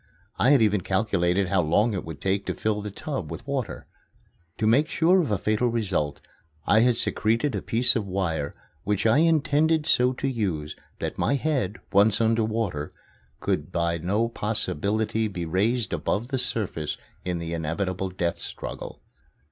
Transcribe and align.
I 0.39 0.49
had 0.49 0.63
even 0.63 0.81
calculated 0.81 1.49
how 1.49 1.61
long 1.61 1.93
it 1.93 2.03
would 2.03 2.19
take 2.21 2.47
to 2.47 2.55
fill 2.55 2.81
the 2.81 2.89
tub 2.89 3.29
with 3.29 3.45
water. 3.45 3.85
To 4.57 4.65
make 4.65 4.87
sure 4.87 5.21
of 5.21 5.29
a 5.29 5.37
fatal 5.37 5.67
result, 5.67 6.21
I 6.65 6.79
had 6.79 6.97
secreted 6.97 7.53
a 7.53 7.61
piece 7.61 7.95
of 7.95 8.07
wire 8.07 8.55
which 8.83 9.05
I 9.05 9.19
intended 9.19 9.85
so 9.85 10.11
to 10.13 10.27
use 10.27 10.75
that 10.97 11.19
my 11.19 11.35
head, 11.35 11.77
once 11.93 12.19
under 12.19 12.43
water, 12.43 12.91
could 13.41 13.71
by 13.71 13.99
no 13.99 14.27
possibility 14.27 15.27
be 15.27 15.45
raised 15.45 15.93
above 15.93 16.29
the 16.29 16.39
surface 16.39 16.97
in 17.23 17.37
the 17.37 17.53
inevitable 17.53 18.09
death 18.09 18.39
struggle. 18.39 19.03